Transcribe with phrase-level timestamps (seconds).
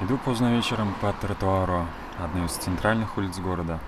[0.00, 1.84] Иду поздно вечером по тротуару
[2.22, 3.80] одной из центральных улиц города.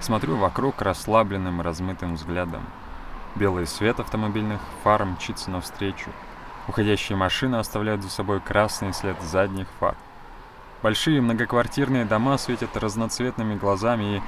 [0.00, 2.62] Смотрю вокруг расслабленным, размытым взглядом.
[3.34, 6.08] Белый свет автомобильных фар мчится навстречу.
[6.68, 9.94] Уходящие машины оставляют за собой красный след задних фар.
[10.82, 14.22] Большие многоквартирные дома светят разноцветными глазами и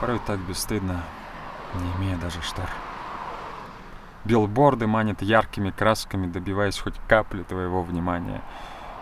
[0.00, 1.02] порой так бесстыдно,
[1.74, 2.68] не имея даже штор.
[4.24, 8.40] Билборды манят яркими красками, добиваясь хоть капли твоего внимания—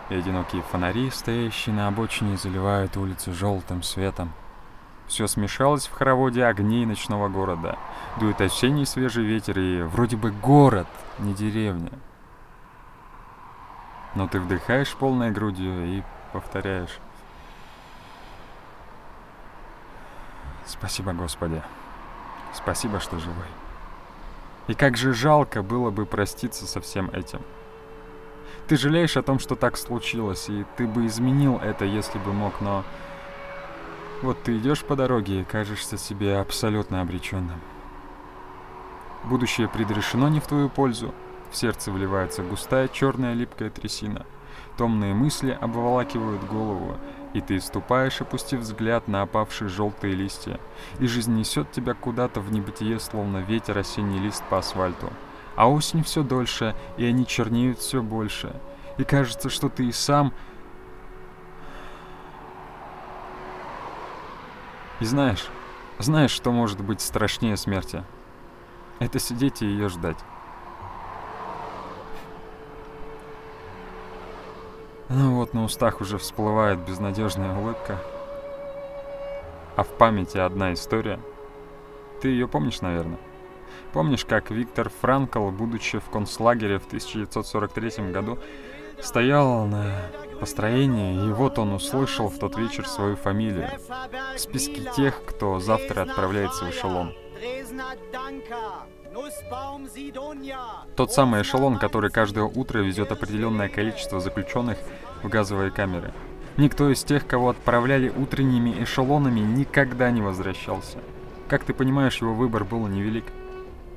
[0.09, 4.31] и одинокие фонари, стоящие на обочине, заливают улицу желтым светом.
[5.07, 7.77] Все смешалось в хороводе огней ночного города.
[8.19, 10.87] Дует осенний свежий ветер, и вроде бы город,
[11.19, 11.91] не деревня.
[14.15, 16.99] Но ты вдыхаешь полной грудью и повторяешь.
[20.65, 21.61] Спасибо, Господи.
[22.53, 23.45] Спасибо, что живой.
[24.67, 27.41] И как же жалко было бы проститься со всем этим.
[28.67, 32.61] Ты жалеешь о том, что так случилось, и ты бы изменил это, если бы мог,
[32.61, 32.83] но...
[34.21, 37.59] Вот ты идешь по дороге и кажешься себе абсолютно обреченным.
[39.25, 41.13] Будущее предрешено не в твою пользу.
[41.51, 44.25] В сердце вливается густая черная липкая трясина.
[44.77, 46.97] Томные мысли обволакивают голову,
[47.33, 50.59] и ты ступаешь, опустив взгляд на опавшие желтые листья,
[50.99, 55.11] и жизнь несет тебя куда-то в небытие, словно ветер осенний лист по асфальту.
[55.55, 58.53] А осень все дольше, и они чернеют все больше.
[58.97, 60.33] И кажется, что ты и сам...
[64.99, 65.47] И знаешь,
[65.99, 68.03] знаешь, что может быть страшнее смерти?
[68.99, 70.17] Это сидеть и ее ждать.
[75.09, 77.99] Ну вот на устах уже всплывает безнадежная улыбка.
[79.75, 81.19] А в памяти одна история.
[82.21, 83.19] Ты ее помнишь, наверное?
[83.91, 88.39] Помнишь, как Виктор Франкл, будучи в концлагере в 1943 году,
[89.01, 89.93] стоял на
[90.39, 93.69] построении, и вот он услышал в тот вечер свою фамилию
[94.35, 97.13] в списке тех, кто завтра отправляется в эшелон.
[100.95, 104.77] Тот самый эшелон, который каждое утро везет определенное количество заключенных
[105.21, 106.11] в газовые камеры.
[106.57, 110.99] Никто из тех, кого отправляли утренними эшелонами, никогда не возвращался.
[111.47, 113.25] Как ты понимаешь, его выбор был невелик.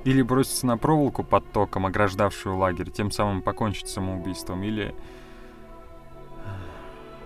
[0.06, 4.94] Или броситься на проволоку под током, ограждавшую лагерь, тем самым покончить самоубийством, или...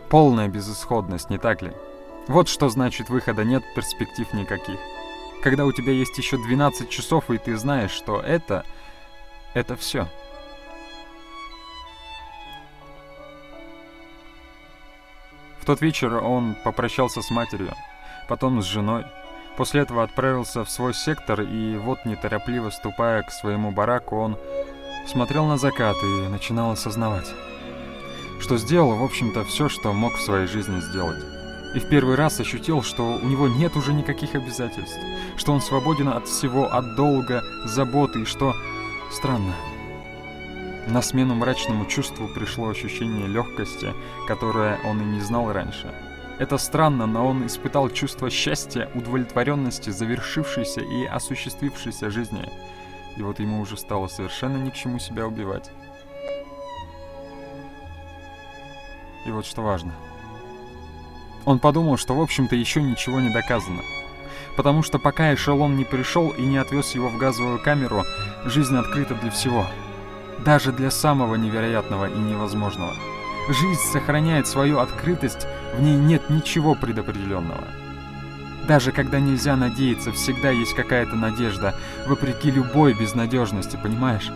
[0.08, 1.72] Полная безысходность, не так ли?
[2.26, 4.78] Вот что значит выхода нет, перспектив никаких.
[5.42, 8.64] Когда у тебя есть еще 12 часов, и ты знаешь, что это...
[9.52, 10.08] Это все.
[15.60, 17.74] В тот вечер он попрощался с матерью,
[18.26, 19.04] потом с женой,
[19.60, 24.38] После этого отправился в свой сектор, и вот, неторопливо ступая к своему бараку, он
[25.06, 27.26] смотрел на закат и начинал осознавать,
[28.40, 31.22] что сделал, в общем-то, все, что мог в своей жизни сделать.
[31.74, 34.98] И в первый раз ощутил, что у него нет уже никаких обязательств,
[35.36, 38.54] что он свободен от всего, от долга, заботы, и что...
[39.10, 39.52] Странно.
[40.88, 43.92] На смену мрачному чувству пришло ощущение легкости,
[44.26, 45.92] которое он и не знал раньше.
[46.40, 52.48] Это странно, но он испытал чувство счастья, удовлетворенности, завершившейся и осуществившейся жизни.
[53.18, 55.70] И вот ему уже стало совершенно ни к чему себя убивать.
[59.26, 59.92] И вот что важно.
[61.44, 63.82] Он подумал, что в общем-то еще ничего не доказано.
[64.56, 68.02] Потому что пока эшелон не пришел и не отвез его в газовую камеру,
[68.46, 69.66] жизнь открыта для всего.
[70.42, 72.94] Даже для самого невероятного и невозможного.
[73.48, 75.46] Жизнь сохраняет свою открытость,
[75.76, 77.64] в ней нет ничего предопределенного.
[78.68, 81.74] Даже когда нельзя надеяться, всегда есть какая-то надежда,
[82.06, 84.30] вопреки любой безнадежности, понимаешь?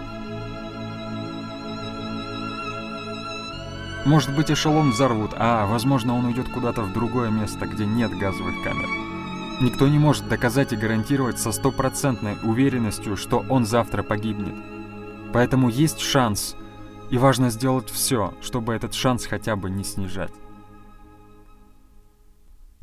[4.04, 8.54] Может быть, эшелон взорвут, а, возможно, он уйдет куда-то в другое место, где нет газовых
[8.62, 8.88] камер.
[9.60, 14.54] Никто не может доказать и гарантировать со стопроцентной уверенностью, что он завтра погибнет.
[15.32, 16.56] Поэтому есть шанс,
[17.10, 20.32] и важно сделать все, чтобы этот шанс хотя бы не снижать.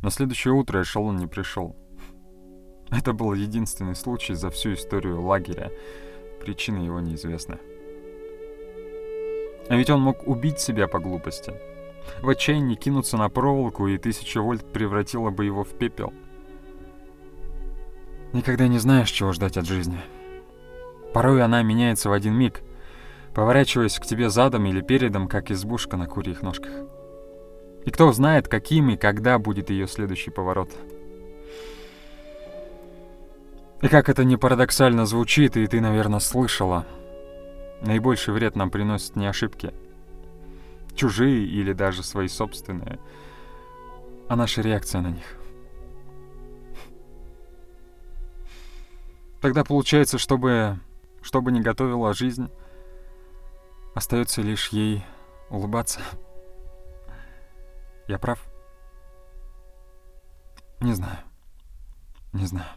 [0.01, 1.75] На следующее утро эшелон не пришел.
[2.89, 5.71] Это был единственный случай за всю историю лагеря.
[6.39, 7.59] Причина его неизвестна.
[9.69, 11.53] А ведь он мог убить себя по глупости.
[12.21, 16.13] В отчаянии кинуться на проволоку, и тысяча вольт превратила бы его в пепел.
[18.33, 19.99] Никогда не знаешь, чего ждать от жизни.
[21.13, 22.61] Порой она меняется в один миг—
[23.33, 26.71] поворачиваясь к тебе задом или передом, как избушка на курьих ножках.
[27.85, 30.69] И кто знает, каким и когда будет ее следующий поворот.
[33.81, 36.85] И как это не парадоксально звучит, и ты, наверное, слышала,
[37.81, 39.73] наибольший вред нам приносят не ошибки.
[40.93, 42.99] чужие или даже свои собственные,
[44.27, 45.37] а наша реакция на них.
[49.39, 50.77] Тогда получается, чтобы,
[51.21, 52.49] чтобы не готовила жизнь,
[53.93, 55.03] остается лишь ей
[55.49, 55.99] улыбаться.
[58.07, 58.39] Я прав?
[60.79, 61.17] Не знаю.
[62.33, 62.69] Не знаю.